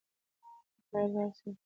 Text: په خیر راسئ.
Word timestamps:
په 0.77 0.81
خیر 0.89 1.09
راسئ. 1.15 1.49